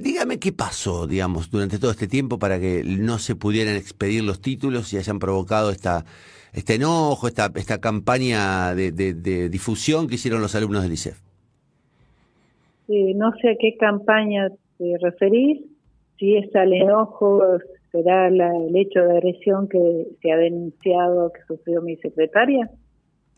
[0.00, 4.40] dígame qué pasó, digamos, durante todo este tiempo para que no se pudieran expedir los
[4.40, 6.04] títulos y hayan provocado esta
[6.52, 11.20] este enojo, esta, esta campaña de, difusión que hicieron los alumnos del ICEF.
[12.88, 15.62] no sé a qué campaña te referís,
[16.18, 17.40] si es al enojo,
[17.92, 22.70] será el hecho de agresión que se ha denunciado que sufrió mi secretaria.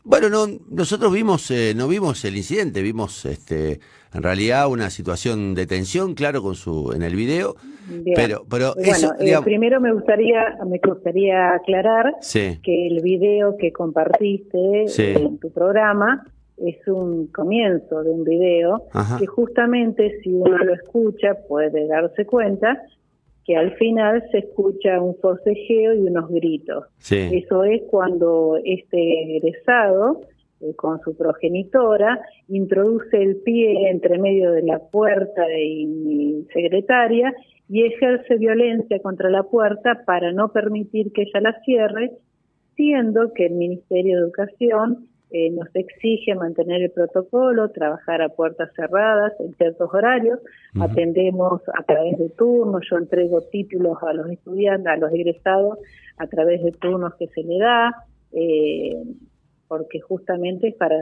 [0.05, 3.79] Bueno, no, nosotros vimos, eh, no vimos el incidente, vimos este,
[4.13, 7.55] en realidad una situación de tensión, claro, con su, en el video.
[8.15, 14.85] Pero, pero bueno, eh, primero me gustaría, me gustaría aclarar que el video que compartiste
[14.97, 16.25] en tu programa
[16.57, 18.83] es un comienzo de un video
[19.19, 22.81] que justamente si uno lo escucha puede darse cuenta
[23.45, 26.85] que al final se escucha un forcejeo y unos gritos.
[27.09, 30.21] Eso es cuando este egresado,
[30.61, 37.33] eh, con su progenitora, introduce el pie entre medio de la puerta y mi secretaria
[37.69, 42.11] y ejerce violencia contra la puerta para no permitir que ella la cierre,
[42.75, 48.69] siendo que el Ministerio de Educación eh, nos exige mantener el protocolo, trabajar a puertas
[48.75, 50.39] cerradas en ciertos horarios,
[50.79, 55.79] atendemos a través de turnos, yo entrego títulos a los estudiantes, a los egresados
[56.17, 58.95] a través de turnos que se le da, eh,
[59.73, 60.97] porque justamente es para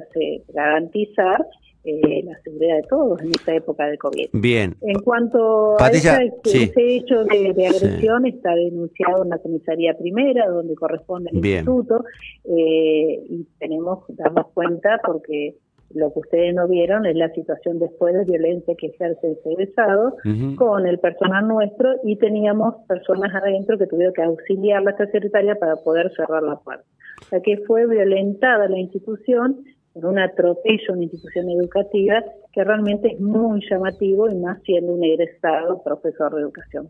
[0.47, 1.45] garantizar
[1.83, 4.29] eh, la seguridad de todos en esta época de COVID.
[4.31, 4.77] Bien.
[4.79, 6.31] En cuanto a ese,
[6.77, 12.05] hecho de, agresión, está denunciado en la comisaría primera, donde corresponde al instituto,
[12.45, 15.57] eh, y tenemos, damos cuenta porque
[15.95, 20.15] lo que ustedes no vieron es la situación después de violencia que ejerce el egresado
[20.55, 25.55] con el personal nuestro y teníamos personas adentro que tuvieron que auxiliar a esta secretaria
[25.55, 26.85] para poder cerrar la puerta.
[27.21, 32.63] O sea que fue violentada la institución por un atropello a una institución educativa que
[32.63, 36.87] realmente es muy llamativo y más siendo un egresado profesor de educación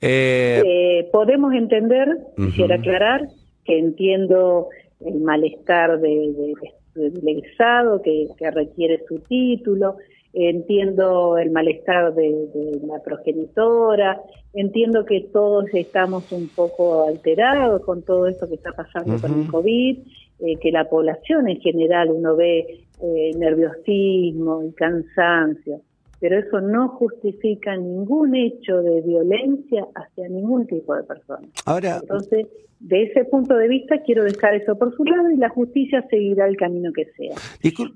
[0.00, 3.28] eh, eh, podemos entender, quisiera aclarar,
[3.64, 4.68] que entiendo
[5.00, 6.54] el malestar de,
[6.94, 9.96] del egresado que, requiere su título,
[10.32, 14.20] entiendo el malestar de, la progenitora,
[14.52, 19.48] entiendo que todos estamos un poco alterados con todo esto que está pasando con el
[19.48, 19.98] COVID
[20.40, 25.80] eh, que la población en general uno ve eh, nerviosismo y cansancio,
[26.24, 31.46] pero eso no justifica ningún hecho de violencia hacia ningún tipo de persona.
[31.66, 32.46] Ahora, Entonces,
[32.80, 36.48] de ese punto de vista quiero dejar eso por su lado y la justicia seguirá
[36.48, 37.36] el camino que sea.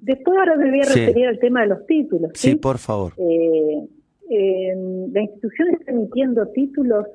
[0.03, 2.33] Después ahora me voy a referir al tema de los títulos.
[2.35, 3.15] Sí, por favor.
[3.17, 4.75] Eh,
[5.11, 7.07] la institución está emitiendo títulos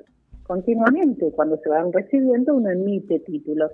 [0.42, 1.30] continuamente.
[1.30, 3.70] Cuando se van recibiendo, uno emite títulos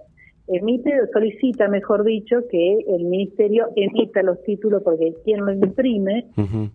[0.51, 6.27] emite, solicita, mejor dicho, que el ministerio emita los títulos porque quien lo imprime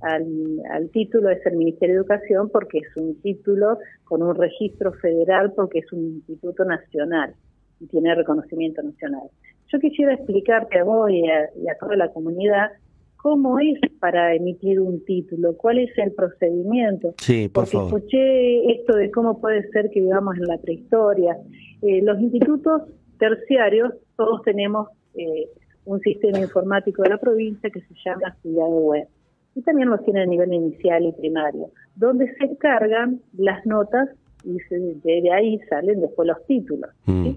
[0.02, 5.52] al, título es el Ministerio de Educación porque es un título con un registro federal
[5.53, 7.34] porque es un instituto nacional
[7.80, 9.24] y tiene reconocimiento nacional.
[9.72, 12.72] Yo quisiera explicarte a vos y a, toda la comunidad
[13.18, 17.16] cómo es para emitir un título, cuál es el procedimiento.
[17.18, 21.35] Sí, por Porque escuché esto de cómo puede ser que vivamos en la prehistoria.
[21.81, 22.84] Eh, los institutos
[23.18, 25.50] terciarios, todos tenemos eh,
[25.86, 29.08] un sistema informático de la provincia que se llama Ciudad Web.
[29.56, 34.09] Y también lo tiene a nivel inicial y primario, donde se cargan las notas
[34.44, 34.58] y
[35.03, 36.92] de ahí salen después los títulos.
[37.06, 37.30] Mm.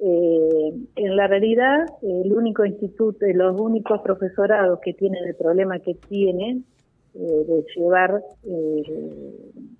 [0.00, 5.94] Eh, en la realidad, el único instituto, los únicos profesorados que tienen el problema que
[5.94, 6.64] tienen
[7.14, 8.22] eh, de llevar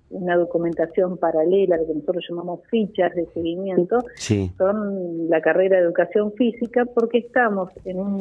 [0.09, 3.99] una documentación paralela, lo que nosotros llamamos fichas de seguimiento,
[4.57, 8.19] son la carrera de educación física, porque estamos en un,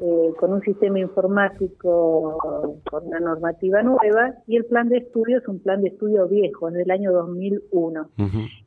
[0.00, 5.46] eh, con un sistema informático con una normativa nueva y el plan de estudio es
[5.46, 8.08] un plan de estudio viejo, es del año 2001.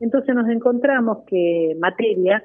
[0.00, 2.44] Entonces nos encontramos que materias,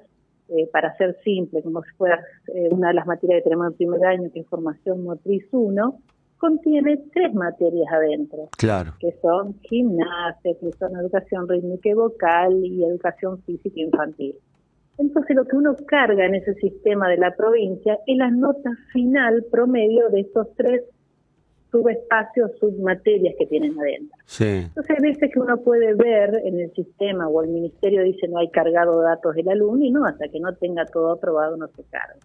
[0.49, 2.19] eh, para ser simple, como si fuera
[2.53, 5.99] eh, una de las materias que tenemos en primer año, que es formación motriz 1,
[6.43, 8.49] contiene tres materias adentro.
[8.57, 8.95] Claro.
[8.99, 14.35] Que son gimnasia, que son educación rítmica y vocal y educación física infantil.
[14.97, 19.45] Entonces lo que uno carga en ese sistema de la provincia es la nota final
[19.49, 20.81] promedio de estos tres
[21.71, 24.17] subespacios, submaterias que tienen adentro.
[24.25, 24.65] Sí.
[24.65, 28.39] Entonces hay veces que uno puede ver en el sistema o el ministerio dice no
[28.39, 31.85] hay cargado datos del alumno y no, hasta que no tenga todo aprobado no se
[31.85, 32.19] carga.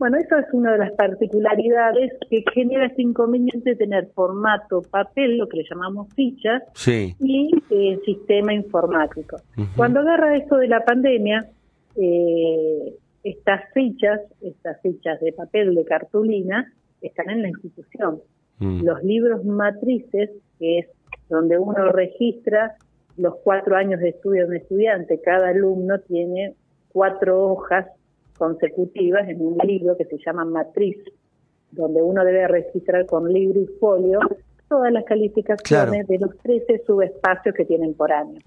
[0.00, 5.36] Bueno, esa es una de las particularidades que genera este inconveniente de tener formato papel,
[5.36, 9.36] lo que le llamamos fichas, y eh, sistema informático.
[9.76, 11.46] Cuando agarra esto de la pandemia,
[11.96, 12.94] eh,
[13.24, 18.20] estas fichas, estas fichas de papel, de cartulina, están en la institución.
[18.58, 18.82] Mm.
[18.82, 20.86] Los libros matrices, que es
[21.28, 22.74] donde uno registra
[23.18, 25.20] los cuatro años de estudio de un estudiante.
[25.20, 26.54] Cada alumno tiene
[26.90, 27.86] cuatro hojas
[28.40, 30.96] consecutivas en un libro que se llama matriz,
[31.70, 34.18] donde uno debe registrar con libro y folio
[34.70, 38.38] todas las calificaciones de los 13 subespacios que tienen por año.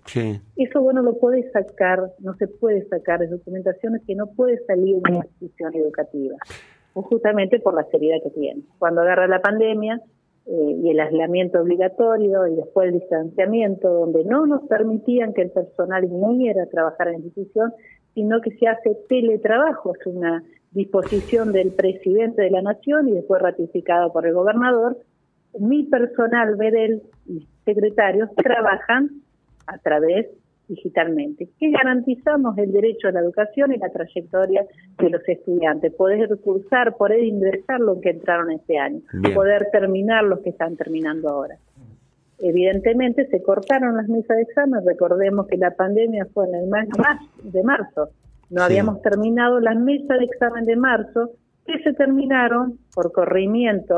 [0.55, 4.95] Eso, bueno, lo puede sacar, no se puede sacar de documentaciones que no puede salir
[4.95, 6.37] de una institución educativa,
[6.93, 8.63] justamente por la seriedad que tiene.
[8.79, 10.01] Cuando agarra la pandemia,
[10.45, 15.51] eh, y el aislamiento obligatorio y después el distanciamiento, donde no nos permitían que el
[15.51, 17.73] personal viniera a trabajar en la institución,
[18.13, 23.41] sino que se hace teletrabajo, es una disposición del presidente de la Nación y después
[23.41, 24.97] ratificado por el gobernador,
[25.59, 29.21] mi personal, Bedel y secretarios trabajan
[29.67, 30.27] a través
[30.67, 34.65] digitalmente, que garantizamos el derecho a la educación y la trayectoria
[34.97, 39.01] de los estudiantes, poder cursar, poder ingresar los que entraron este año,
[39.35, 41.57] poder terminar los que están terminando ahora.
[42.45, 46.89] Evidentemente se cortaron las mesas de examen, recordemos que la pandemia fue en el mes
[47.41, 48.09] de marzo,
[48.49, 51.31] no habíamos terminado las mesas de examen de marzo,
[51.65, 53.95] que se terminaron por corrimiento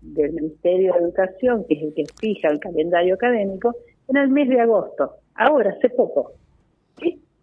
[0.00, 3.76] del Ministerio de Educación, que es el que fija el calendario académico,
[4.08, 6.32] en el mes de agosto, ahora, hace poco.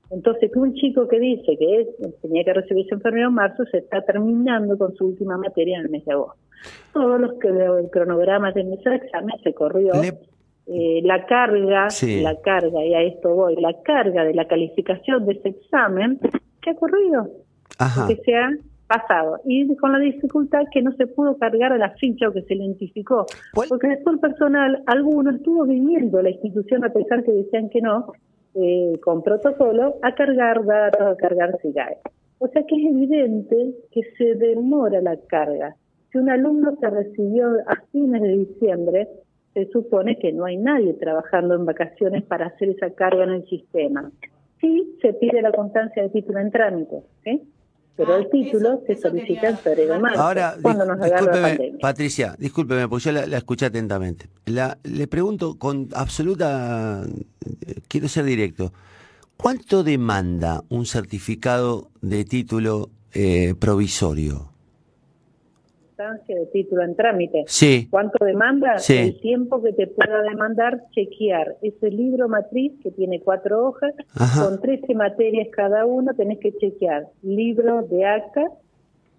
[0.10, 1.88] Entonces, un chico que dice que
[2.24, 5.86] tenía que recibirse en febrero o marzo, se está terminando con su última materia en
[5.86, 6.40] el mes de agosto.
[6.92, 9.94] Todos los que el cronograma de ese examen se corrió.
[10.72, 11.88] Eh, la carga,
[12.22, 16.20] la carga, y a esto voy, la carga de la calificación de ese examen,
[16.62, 17.28] ¿qué ha ocurrido?
[18.08, 18.52] Que se ha
[18.86, 22.44] pasado y con la dificultad que no se pudo cargar a la ficha o que
[22.44, 23.26] se identificó.
[23.54, 28.14] Porque después el personal, alguno estuvo viniendo la institución a pesar que decían que no,
[28.56, 31.98] eh, con protocolo, a cargar datos, a cargar SIGAE.
[32.40, 35.76] O sea que es evidente que se demora la carga.
[36.12, 39.08] Si un alumno se recibió a fines de diciembre,
[39.54, 43.50] se supone que no hay nadie trabajando en vacaciones para hacer esa carga en el
[43.50, 44.12] sistema.
[44.62, 47.42] Sí se pide la constancia de título en trámite, ¿sí?
[48.00, 52.88] pero el ah, título se solicita en febrero marzo, Ahora, cuando nos discúlpeme, Patricia, discúlpeme,
[52.88, 54.28] porque yo la, escuché atentamente.
[54.46, 57.04] La, le pregunto con absoluta,
[57.90, 58.72] quiero ser directo,
[59.36, 64.54] ¿cuánto demanda un certificado de título eh, provisorio?
[66.28, 67.44] De título en trámite.
[67.48, 67.88] Sí.
[67.90, 68.76] ¿Cuánto demanda?
[68.88, 73.94] El tiempo que te pueda demandar chequear ese libro matriz que tiene cuatro hojas,
[74.42, 78.46] con 13 materias cada uno, tenés que chequear libro de acta,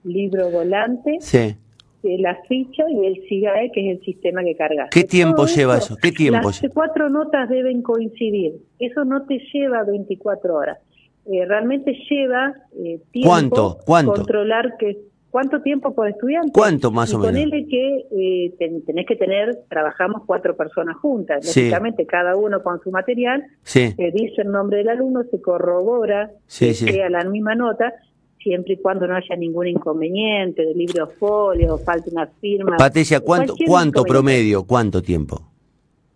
[0.05, 1.55] libro volante, sí.
[2.03, 4.88] Eh, la ficha y el SIGAE, que es el sistema que cargas.
[4.91, 5.99] ¿Qué tiempo lleva eso?
[6.00, 6.49] ¿Qué tiempo?
[6.49, 8.55] Las cuatro notas deben coincidir.
[8.79, 10.79] Eso no te lleva 24 horas.
[11.26, 13.79] Eh, realmente lleva eh, tiempo ¿Cuánto?
[13.85, 14.12] ¿Cuánto?
[14.15, 16.53] controlar que ¿Cuánto tiempo por estudiante?
[16.53, 17.32] ¿Cuánto más o menos?
[17.32, 18.55] Ponele que eh,
[18.85, 24.43] tenés que tener, trabajamos cuatro personas juntas, lógicamente cada uno con su material, se dice
[24.43, 27.94] el nombre del alumno, se corrobora, se crea la misma nota,
[28.43, 32.76] siempre y cuando no haya ningún inconveniente de libro folio, falte una firma.
[32.76, 34.65] Patricia, ¿cuánto, ¿cuánto promedio?
[34.65, 35.41] ¿Cuánto tiempo?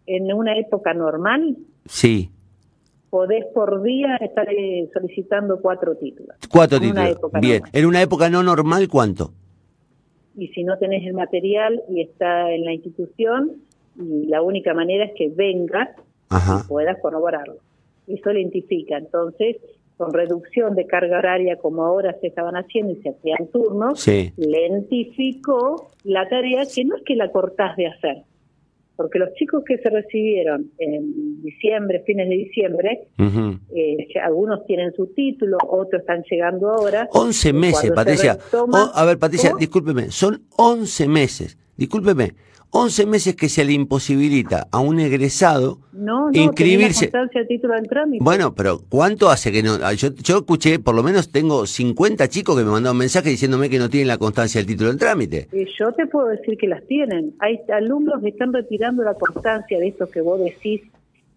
[0.07, 1.57] En una época normal.
[1.87, 2.31] Sí
[3.15, 6.35] podés por día estar eh, solicitando cuatro títulos.
[6.51, 7.17] Cuatro títulos.
[7.41, 7.63] Bien.
[7.73, 9.31] En una época no normal, ¿cuánto?
[10.37, 13.53] Y si no tenés el material y está en la institución,
[13.95, 15.91] la única manera es que vengas
[16.29, 17.59] y puedas corroborarlo.
[18.09, 18.99] Eso le identifica.
[18.99, 19.59] Entonces,
[19.97, 24.05] con reducción de carga horaria como ahora se estaban haciendo y se hacían turnos,
[24.37, 28.25] lentificó la tarea que no es que la cortás de hacer,
[28.97, 33.09] porque los chicos que se recibieron en diciembre, fines de diciembre,
[33.75, 37.09] eh, algunos tienen su título, otros están llegando ahora.
[37.13, 38.39] 11 meses, Patricia.
[38.95, 42.35] a ver, Patricia, discúlpeme, son 11 meses, discúlpeme.
[42.77, 47.09] 11 meses que se le imposibilita a un egresado no, no, inscribirse.
[47.47, 48.25] título trámite.
[48.25, 49.77] Bueno, pero ¿cuánto hace que no?
[49.93, 53.79] Yo, yo escuché, por lo menos tengo 50 chicos que me mandaron mensajes diciéndome que
[53.79, 55.47] no tienen la constancia del título en trámite.
[55.53, 57.37] Eh, yo te puedo decir que las tienen.
[57.39, 60.83] Hay alumnos que están retirando la constancia de estos que vos decís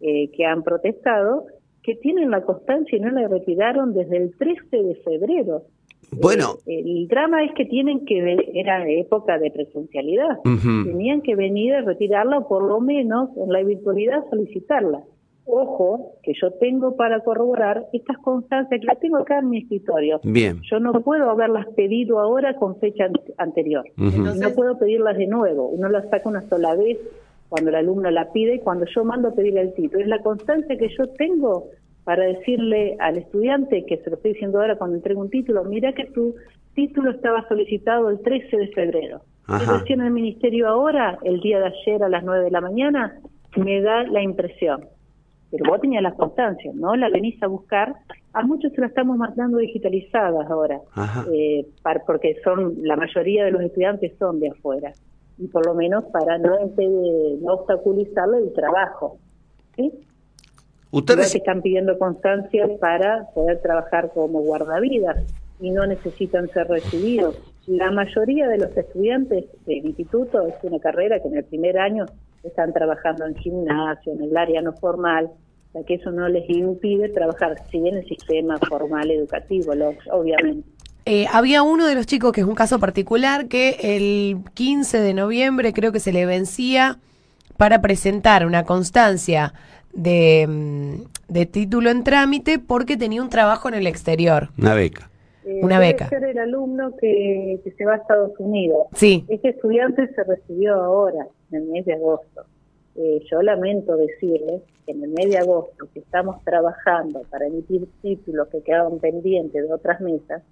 [0.01, 1.45] eh, que han protestado,
[1.83, 5.65] que tienen la constancia y no la retiraron desde el 13 de febrero.
[6.11, 6.57] Bueno.
[6.65, 11.81] Eh, el drama es que tienen que, era época de presencialidad, tenían que venir a
[11.81, 15.03] retirarla o por lo menos en la virtualidad solicitarla.
[15.49, 20.19] Ojo, que yo tengo para corroborar estas constancias que las tengo acá en mi escritorio.
[20.23, 20.61] Bien.
[20.69, 23.85] Yo no puedo haberlas pedido ahora con fecha anterior.
[23.95, 25.69] No puedo pedirlas de nuevo.
[25.69, 26.97] Uno las saca una sola vez
[27.47, 30.01] cuando el alumno la pide y cuando yo mando a pedir el título.
[30.01, 31.69] Es la constancia que yo tengo
[32.07, 35.91] para decirle al estudiante, que se lo estoy diciendo ahora cuando entrego un título, mira
[35.91, 36.35] que tu
[36.73, 39.23] título estaba solicitado el 13 de febrero.
[39.45, 43.19] Recién en el ministerio ahora, el día de ayer a las 9 de la mañana,
[43.57, 44.85] me da la impresión.
[45.51, 46.95] Pero vos tenías las constancias, ¿no?
[46.95, 47.93] La venís a buscar.
[48.31, 50.79] A muchos se la estamos mandando digitalizadas ahora,
[51.33, 51.65] eh,
[52.05, 54.93] porque son la mayoría de los estudiantes son de afuera.
[55.37, 59.17] Y por lo menos para no, no obstaculizarle el trabajo.
[59.75, 59.91] ¿sí?
[60.97, 65.17] Ustedes están pidiendo constancia para poder trabajar como guardavidas
[65.59, 67.35] y no necesitan ser recibidos.
[67.67, 72.05] La mayoría de los estudiantes del instituto es una carrera que en el primer año
[72.43, 75.29] están trabajando en gimnasio, en el área no formal,
[75.71, 79.73] sea que eso no les impide trabajar, sí en el sistema formal educativo,
[80.11, 80.67] obviamente.
[81.05, 85.13] Eh, había uno de los chicos, que es un caso particular, que el 15 de
[85.13, 86.97] noviembre creo que se le vencía
[87.55, 89.53] para presentar una constancia
[89.97, 94.49] de, mm, de título en trámite porque tenía un trabajo en el exterior.
[94.57, 95.09] Una beca.
[95.43, 96.07] Eh, una beca.
[96.09, 98.87] ser el alumno que, se va a Estados Unidos.
[98.93, 99.25] Sí.
[99.27, 102.43] Este estudiante se recibió ahora, en el mes de agosto.
[102.95, 107.87] Eh, yo lamento decirles que en el mes de agosto, que estamos trabajando para emitir
[108.01, 110.43] títulos que quedaban pendientes de otras mesas,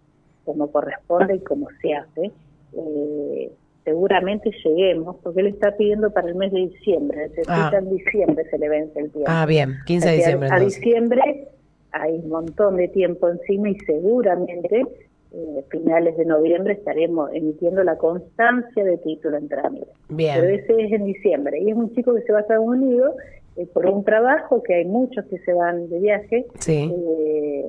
[0.43, 2.31] como corresponde y como se hace,
[2.73, 3.51] eh,
[3.85, 7.77] seguramente lleguemos, porque él está pidiendo para el mes de diciembre, necesita ah.
[7.77, 9.31] en diciembre se le vence el tiempo.
[9.31, 10.49] Ah, bien, 15 de diciembre.
[10.49, 11.47] A, a diciembre
[11.91, 14.83] hay un montón de tiempo encima y seguramente
[15.31, 19.87] eh, finales de noviembre estaremos emitiendo la constancia de título en trámite.
[20.09, 20.35] Bien.
[20.39, 23.15] Pero ese es en diciembre y es un chico que se va a Estados Unidos
[23.57, 26.91] eh, por un trabajo que hay muchos que se van de viaje, sí.
[26.93, 27.65] eh,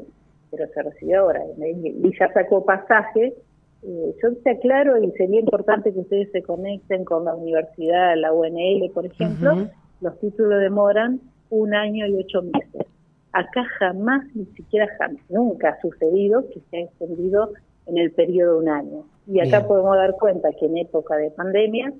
[0.50, 3.34] pero se recibió ahora y ya sacó pasaje.
[3.82, 8.32] Eh, yo te aclaro y sería importante que ustedes se conecten con la universidad, la
[8.32, 9.68] UNL, por ejemplo.
[10.00, 12.86] Los títulos demoran un año y ocho meses.
[13.32, 17.52] Acá jamás, ni siquiera jamás, nunca ha sucedido que se ha extendido
[17.86, 19.04] en el periodo de un año.
[19.26, 21.92] Y acá podemos dar cuenta que en época de pandemia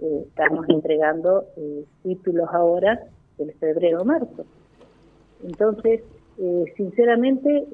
[0.00, 3.00] eh, estamos entregando eh, títulos ahora
[3.38, 4.44] del febrero-marzo.
[5.44, 6.02] Entonces,
[6.38, 7.64] eh, sinceramente,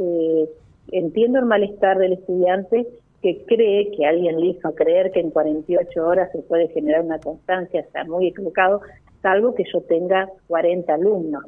[0.93, 2.87] entiendo el malestar del estudiante
[3.23, 7.19] que cree que alguien le hizo creer que en 48 horas se puede generar una
[7.19, 8.81] constancia, está muy equivocado,
[9.23, 11.45] salvo que yo tenga 40 alumnos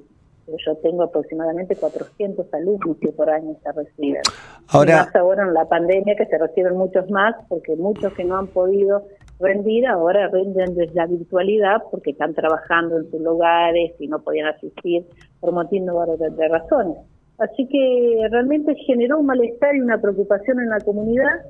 [0.46, 4.22] yo tengo aproximadamente 400 alumnos que por año se reciben.
[4.68, 8.38] Ahora, más ahora en la pandemia que se reciben muchos más, porque muchos que no
[8.38, 9.04] han podido
[9.38, 14.48] rendir ahora rinden desde la virtualidad porque están trabajando en sus lugares y no podían
[14.48, 15.04] asistir
[15.40, 16.98] por motivos de, razones.
[17.38, 21.40] Así que realmente generó un malestar y una preocupación en la comunidad,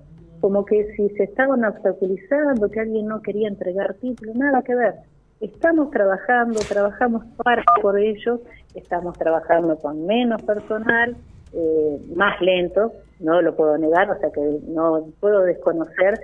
[0.43, 4.95] como que si se estaban obstaculizando, que alguien no quería entregar títulos, nada que ver.
[5.41, 8.41] Estamos trabajando, trabajamos para por ellos,
[8.75, 11.17] estamos trabajando con menos personal,
[11.53, 16.19] eh, más lento, no lo puedo negar, o sea que no puedo desconocer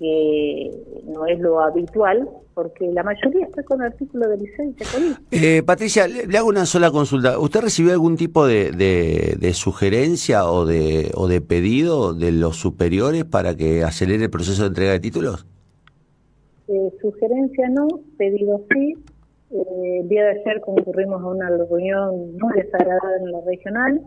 [0.00, 0.70] que
[1.04, 4.86] no es lo habitual, porque la mayoría está con artículo de licencia.
[5.30, 7.38] Eh, Patricia, le, hago una sola consulta.
[7.38, 13.26] ¿Usted recibió algún tipo de, de, sugerencia o de, o de pedido de los superiores
[13.26, 15.46] para que acelere el proceso de entrega de títulos?
[16.68, 18.94] Eh, sugerencia no, pedido sí.
[19.50, 24.00] Eh, el día de ayer concurrimos a una reunión muy desagradable en la regional.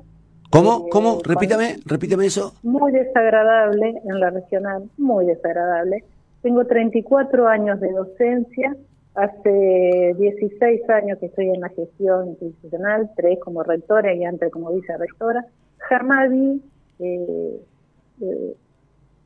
[0.54, 0.86] ¿Cómo?
[0.86, 1.20] Eh, ¿Cómo?
[1.24, 2.54] Repítame, repítame eso.
[2.62, 6.04] Muy desagradable en la regional, muy desagradable.
[6.44, 8.76] Tengo 34 años de docencia,
[9.16, 14.72] hace 16 años que estoy en la gestión institucional, tres como rectora y antes como
[14.72, 15.44] vicerrectora.
[15.90, 16.62] Jamás vi,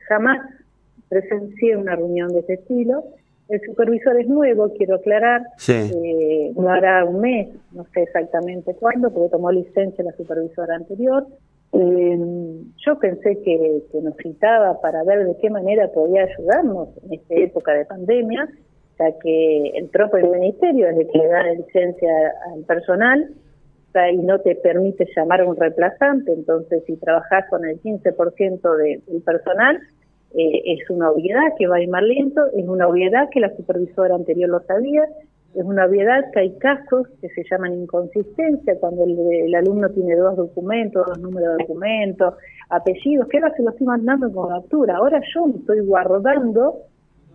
[0.08, 0.38] jamás
[1.10, 3.04] presencié una reunión de este estilo
[3.48, 5.42] el supervisor es nuevo, quiero aclarar.
[5.68, 11.26] Eh, no hará un mes, no sé exactamente cuándo, porque tomó licencia la supervisora anterior.
[11.72, 12.18] Eh,
[12.86, 17.72] yo pensé que, nos citaba para ver de qué manera podía ayudarnos en esta época
[17.72, 18.48] de pandemia,
[18.98, 22.10] ya que el propio ministerio es el que le da la licencia
[22.52, 23.30] al personal
[24.12, 26.32] y no te permite llamar a un reemplazante.
[26.32, 29.80] Entonces, si trabajas con el 15% del personal,
[30.34, 33.54] eh, es una obviedad que va a ir más lento, es una obviedad que la
[33.56, 35.04] supervisora anterior lo sabía,
[35.54, 40.36] es una obviedad que hay casos que se llaman inconsistencia, cuando el, alumno tiene dos
[40.36, 42.34] documentos, dos números de documentos,
[42.68, 44.96] apellidos, que ahora se los estoy mandando con captura.
[44.96, 46.82] Ahora yo me estoy guardando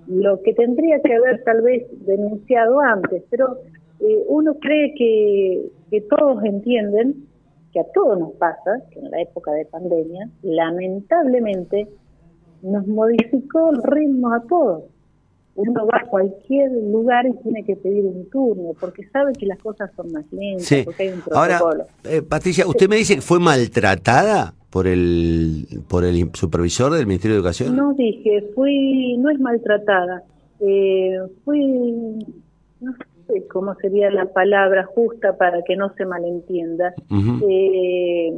[0.08, 3.58] lo que tendría que haber tal vez denunciado antes, pero
[4.00, 7.26] eh, uno cree que, que todos entienden
[7.72, 11.88] que a todos nos pasa, que en la época de pandemia, lamentablemente
[12.64, 14.84] nos modificó el ritmo a todos.
[15.56, 19.60] Uno va a cualquier lugar y tiene que pedir un turno, porque sabe que las
[19.60, 21.54] cosas son más lentas, porque hay un protocolo.
[21.54, 27.06] Ahora, eh, Patricia, ¿usted me dice que fue maltratada por el, por el supervisor del
[27.06, 27.76] Ministerio de Educación?
[27.76, 30.24] No dije, fui, no es maltratada,
[30.60, 32.26] eh, fui,
[33.28, 36.96] sé cómo sería la palabra justa para que no se malentienda.
[37.48, 38.34] eh,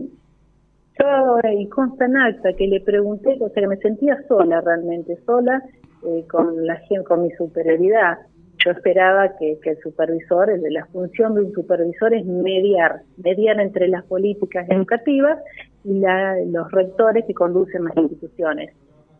[0.99, 5.17] yo, y consta en acta que le pregunté, o sea, que me sentía sola realmente,
[5.25, 5.63] sola
[6.03, 8.17] eh, con la gente, con mi superioridad.
[8.63, 14.03] Yo esperaba que, el supervisor, la función de un supervisor es mediar, mediar entre las
[14.05, 15.39] políticas educativas
[15.83, 16.01] y
[16.47, 18.73] los rectores que conducen las instituciones.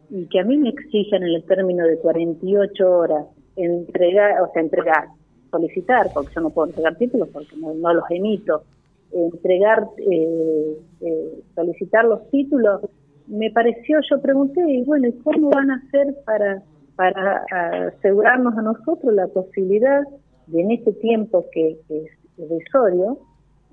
[0.10, 4.62] Y que a mí me exigen en el término de 48 horas entregar, o sea,
[4.62, 5.06] entregar,
[5.52, 8.64] solicitar, porque yo no puedo entregar títulos porque no, los emito,
[9.12, 12.82] entregar, eh, eh, solicitar los títulos,
[13.28, 16.62] me pareció, yo pregunté, y bueno, ¿y cómo van a hacer para,
[16.96, 17.46] para
[17.88, 20.02] asegurarnos a nosotros la posibilidad
[20.48, 23.18] de en este tiempo que, es irrisorio,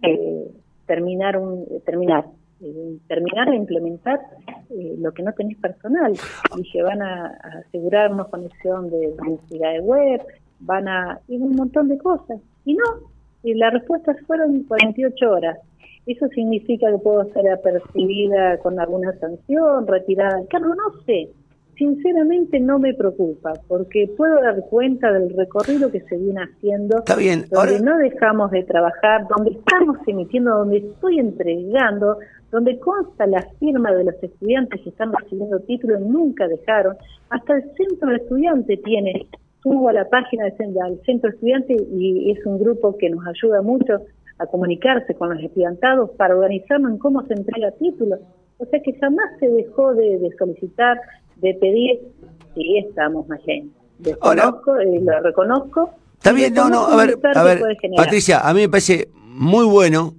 [0.02, 0.50] eh,
[0.86, 2.26] terminar un, terminar,
[3.08, 4.20] terminar de implementar
[4.70, 6.12] lo que no tenéis personal.
[6.56, 7.26] Dije, van a,
[7.66, 9.14] asegurarnos conexión de
[9.50, 10.20] de web,
[10.60, 11.20] van a...
[11.28, 12.40] y un montón de cosas.
[12.64, 12.84] Y no,
[13.42, 15.58] y las respuestas fueron 48 horas.
[16.06, 20.74] ¿Eso significa que puedo ser apercibida con alguna sanción, retirada cargo?
[20.74, 21.28] No sé.
[21.76, 27.16] Sinceramente no me preocupa, porque puedo dar cuenta del recorrido que se viene haciendo, Está
[27.16, 27.46] bien.
[27.50, 32.18] donde no dejamos de trabajar, donde estamos emitiendo, donde estoy entregando,
[32.50, 36.96] donde consta la firma de los estudiantes que están recibiendo títulos, nunca dejaron.
[37.30, 39.26] Hasta el centro de estudiantes tiene
[39.62, 44.00] subo a la página del centro estudiante y es un grupo que nos ayuda mucho
[44.38, 48.20] a comunicarse con los estudiantados para organizarnos en cómo se entrega títulos.
[48.58, 51.00] O sea que jamás se dejó de, solicitar,
[51.36, 52.00] de pedir,
[52.54, 53.40] y estamos más.
[53.98, 55.90] Desconozco, eh, lo reconozco.
[56.14, 57.60] Está bien, no, no, a ver, a ver,
[57.96, 60.14] Patricia, a mí me parece muy bueno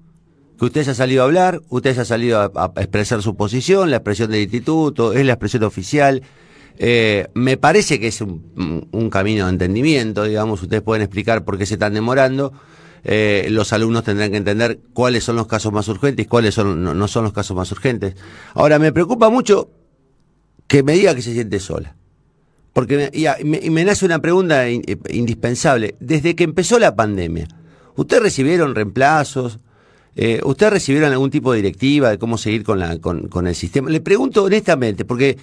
[0.60, 4.32] que usted haya salido a hablar, usted haya salido a expresar su posición, la expresión
[4.32, 6.22] del instituto, es la expresión oficial.
[6.78, 11.66] Eh, me parece que es un, camino de entendimiento, digamos, ustedes pueden explicar por qué
[11.66, 12.54] se están demorando.
[13.04, 17.08] Eh, los alumnos tendrán que entender cuáles son los casos más urgentes y cuáles no,
[17.08, 18.16] son los casos más urgentes.
[18.54, 19.70] Ahora, me preocupa mucho
[20.68, 21.96] que me diga que se siente sola.
[22.72, 23.12] Porque
[23.44, 25.96] me, me, nace una pregunta indispensable.
[26.00, 27.48] Desde que empezó la pandemia,
[27.96, 29.60] ¿ustedes recibieron reemplazos?
[30.16, 33.92] Eh, ¿Ustedes recibieron algún tipo de directiva de cómo seguir con, la, con el sistema?
[33.92, 35.38] Le pregunto honestamente, porque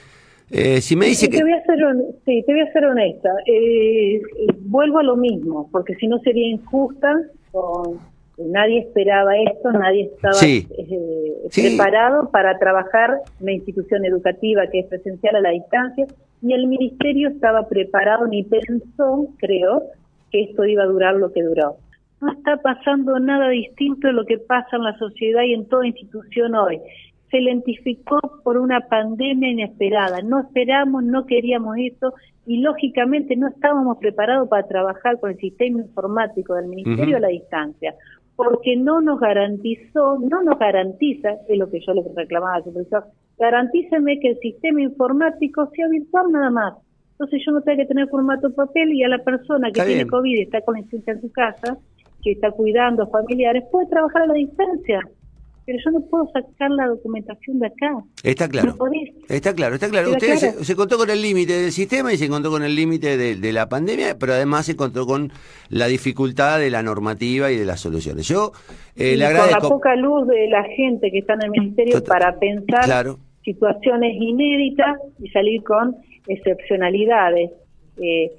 [0.50, 1.38] eh, si me dice que...
[1.38, 1.78] Te voy a ser,
[2.24, 3.30] sí, te voy a ser honesta.
[3.46, 4.20] Eh,
[4.62, 7.14] vuelvo a lo mismo, porque si no sería injusta.
[8.38, 10.66] nadie esperaba esto, nadie estaba eh,
[11.54, 16.06] preparado para trabajar una institución educativa que es presencial a la distancia,
[16.42, 19.82] y el ministerio estaba preparado ni pensó, creo,
[20.32, 21.76] que esto iba a durar lo que duró.
[22.20, 25.86] No está pasando nada distinto de lo que pasa en la sociedad y en toda
[25.86, 26.80] institución hoy
[27.30, 30.20] se lentificó por una pandemia inesperada.
[30.22, 32.14] No esperamos, no queríamos esto
[32.46, 37.28] y lógicamente no estábamos preparados para trabajar con el sistema informático del Ministerio a la
[37.28, 37.94] distancia,
[38.34, 43.04] porque no nos garantizó, no nos garantiza, es lo que yo le reclamaba al profesor,
[43.38, 46.74] garantíceme que el sistema informático sea virtual nada más.
[47.12, 50.38] Entonces yo no tengo que tener formato papel y a la persona que tiene COVID
[50.38, 51.76] y está con la en su casa,
[52.22, 55.00] que está cuidando a familiares, puede trabajar a la distancia
[55.70, 57.92] pero yo no puedo sacar la documentación de acá.
[58.24, 58.74] Está claro.
[59.28, 60.10] está claro, está claro.
[60.10, 63.52] Usted Se, contó con el límite del sistema y se encontró con el límite de,
[63.52, 65.30] la pandemia, pero además se encontró con
[65.68, 68.26] la dificultad de la normativa y de las soluciones.
[68.26, 68.50] Yo
[68.96, 69.60] eh, le agradezco.
[69.60, 74.16] Con la poca luz de la gente que está en el ministerio para pensar situaciones
[74.20, 77.52] inéditas y salir con excepcionalidades.
[78.02, 78.32] Eh,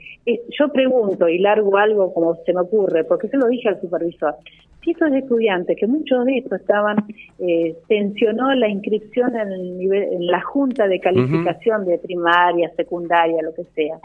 [0.60, 4.36] yo pregunto y largo algo como se me ocurre, porque se lo dije al supervisor
[4.84, 6.98] si estos estudiantes, que muchos de estos estaban,
[7.39, 13.41] eh, tensionó la inscripción en, el nivel, en la junta de calificación de primaria, secundaria,
[13.44, 14.00] lo que sea,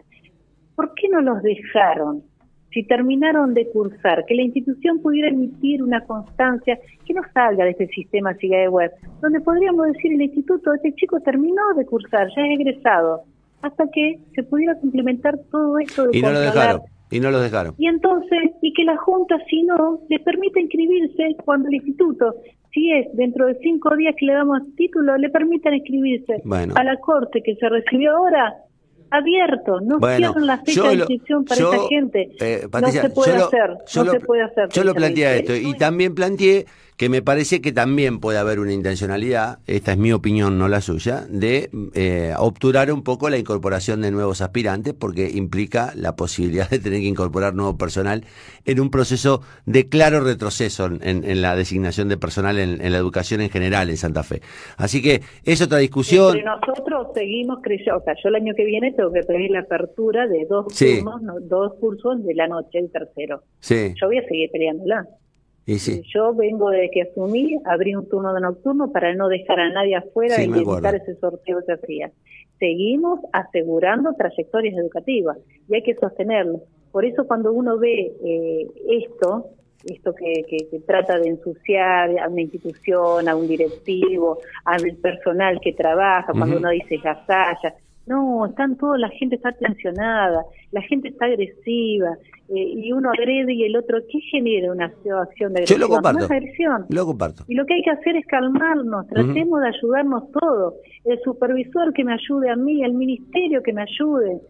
[0.74, 2.22] ¿por qué no los dejaron?
[2.72, 7.70] Si terminaron de cursar, que la institución pudiera emitir una constancia que no salga de
[7.70, 12.42] este sistema de Web, donde podríamos decir el instituto, este chico terminó de cursar, ya
[12.42, 13.22] es egresado,
[13.62, 17.42] hasta que se pudiera complementar todo esto de y no lo dejaron y no los
[17.42, 17.74] dejaron.
[17.78, 22.34] Y entonces, y que la Junta, si no, le permite inscribirse cuando el instituto,
[22.72, 26.42] si es dentro de cinco días que le damos título, le permitan inscribirse
[26.74, 28.54] a la Corte que se recibió ahora,
[29.10, 32.30] abierto, no bueno, la fecha de inscripción para esa gente.
[32.40, 34.68] Eh, no se puede hacer, no se puede hacer.
[34.70, 38.72] Yo lo planteé esto y también planteé que me parece que también puede haber una
[38.72, 44.00] intencionalidad, esta es mi opinión, no la suya, de eh, obturar un poco la incorporación
[44.00, 48.24] de nuevos aspirantes, porque implica la posibilidad de tener que incorporar nuevo personal
[48.64, 53.50] en un proceso de claro retroceso en, la designación de personal en, la educación en
[53.50, 54.40] general en Santa Fe.
[54.78, 56.38] Así que es otra discusión.
[56.42, 60.26] nosotros seguimos creyendo, o sea, yo el año que viene tengo que pedir la apertura
[60.26, 60.66] de dos
[61.42, 63.42] dos cursos de la noche, el tercero.
[63.60, 63.92] Sí.
[64.00, 65.06] Yo voy a seguir peleándola.
[65.66, 66.00] Y sí.
[66.14, 69.96] Yo vengo de que asumí, abrí un turno de nocturno para no dejar a nadie
[69.96, 72.12] afuera y evitar ese sorteo que hacía.
[72.60, 76.62] Seguimos asegurando trayectorias educativas y hay que sostenerlo.
[76.92, 79.50] Por eso cuando uno ve eh, esto,
[79.84, 85.72] esto que, que, trata de ensuciar a una institución, a un directivo, al personal que
[85.72, 87.74] trabaja, cuando uno dice gasalla,
[88.06, 92.16] no, están todos, la gente está tensionada, la gente está agresiva,
[92.48, 95.80] eh, y uno agrede y el otro, ¿qué genera una acción de agresión?
[95.80, 96.24] Yo lo comparto.
[96.24, 96.86] agresión.
[96.88, 97.44] Lo comparto.
[97.48, 100.74] Y lo que hay que hacer es calmarnos, tratemos de ayudarnos todos.
[101.04, 104.40] El supervisor que me ayude a mí, el ministerio que me ayude,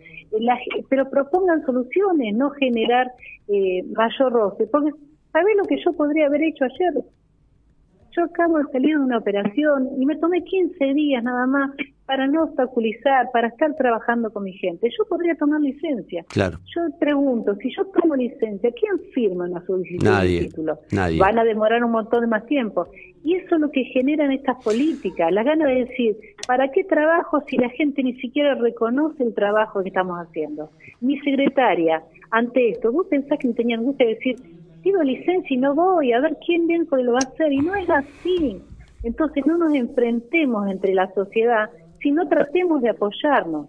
[0.91, 3.11] pero propongan soluciones, no generar
[3.49, 4.67] eh, mayor roce.
[4.67, 4.91] Porque,
[5.33, 7.03] ¿sabés lo que yo podría haber hecho ayer?
[8.17, 11.71] Yo acabo de salir de una operación y me tomé 15 días nada más
[12.07, 14.89] para no obstaculizar, para estar trabajando con mi gente.
[14.97, 16.25] Yo podría tomar licencia.
[16.29, 16.59] Claro.
[16.75, 20.79] Yo pregunto, si yo tomo licencia, ¿quién firma una solicitud de título?
[20.93, 21.19] Nadie.
[21.19, 22.87] Van a demorar un montón de más tiempo.
[23.25, 27.43] Y eso es lo que generan estas políticas, la gana de decir, ¿para qué trabajo
[27.49, 30.71] si la gente ni siquiera reconoce el trabajo que estamos haciendo?
[31.01, 34.37] Mi secretaria, ante esto, ¿vos pensás que me tenía angustia de decir,
[34.87, 37.53] pido licencia y no voy, a ver quién bien lo va a hacer?
[37.53, 38.63] Y no es así.
[39.03, 41.71] Entonces no nos enfrentemos entre la sociedad
[42.01, 43.69] si no tratemos de apoyarnos.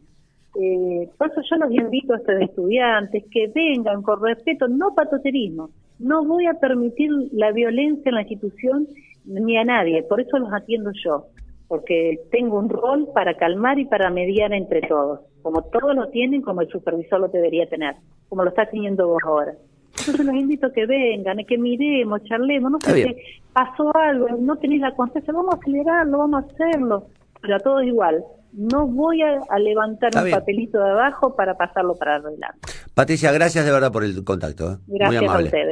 [0.62, 5.72] Eh, por eso yo los invito a estos estudiantes que vengan con respeto, no patoterismo.
[5.98, 8.88] No voy a permitir la violencia en la institución
[9.26, 11.26] ni a nadie, por eso los atiendo yo,
[11.68, 16.44] porque tengo un rol para calmar y para mediar entre todos, como todos lo tienen,
[16.44, 17.96] como el supervisor lo debería tener,
[18.30, 19.56] como lo está teniendo vos ahora.
[20.00, 23.16] Entonces los invito a que vengan, a que miremos, charlemos, no sé si
[23.54, 27.08] pasó algo, no tenéis la conciencia, vamos a acelerarlo, vamos a hacerlo
[27.42, 28.24] pero a todos igual.
[28.54, 32.60] No voy a, levantar un papelito de abajo para pasarlo para adelante.
[32.94, 34.72] Patricia, gracias de verdad por el contacto.
[34.72, 34.78] ¿eh?
[34.88, 35.44] Gracias Muy amable.
[35.44, 35.66] a ustedes.